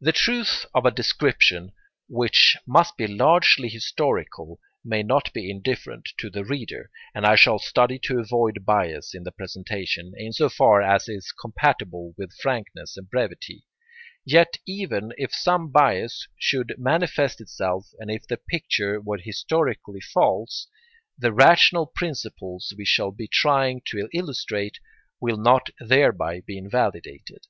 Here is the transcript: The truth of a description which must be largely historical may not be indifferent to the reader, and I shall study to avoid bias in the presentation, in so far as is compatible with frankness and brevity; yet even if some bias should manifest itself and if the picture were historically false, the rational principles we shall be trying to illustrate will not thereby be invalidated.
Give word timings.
The 0.00 0.12
truth 0.12 0.64
of 0.72 0.86
a 0.86 0.90
description 0.90 1.72
which 2.08 2.56
must 2.66 2.96
be 2.96 3.06
largely 3.06 3.68
historical 3.68 4.58
may 4.82 5.02
not 5.02 5.30
be 5.34 5.50
indifferent 5.50 6.08
to 6.16 6.30
the 6.30 6.46
reader, 6.46 6.90
and 7.14 7.26
I 7.26 7.36
shall 7.36 7.58
study 7.58 7.98
to 8.04 8.20
avoid 8.20 8.64
bias 8.64 9.14
in 9.14 9.22
the 9.24 9.30
presentation, 9.32 10.14
in 10.16 10.32
so 10.32 10.48
far 10.48 10.80
as 10.80 11.10
is 11.10 11.30
compatible 11.30 12.14
with 12.16 12.32
frankness 12.40 12.96
and 12.96 13.10
brevity; 13.10 13.66
yet 14.24 14.56
even 14.66 15.12
if 15.18 15.34
some 15.34 15.70
bias 15.70 16.26
should 16.38 16.76
manifest 16.78 17.38
itself 17.38 17.88
and 17.98 18.10
if 18.10 18.26
the 18.26 18.38
picture 18.38 18.98
were 18.98 19.18
historically 19.18 20.00
false, 20.00 20.68
the 21.18 21.34
rational 21.34 21.84
principles 21.86 22.72
we 22.78 22.86
shall 22.86 23.10
be 23.12 23.28
trying 23.28 23.82
to 23.88 24.08
illustrate 24.14 24.80
will 25.20 25.36
not 25.36 25.68
thereby 25.78 26.40
be 26.40 26.56
invalidated. 26.56 27.44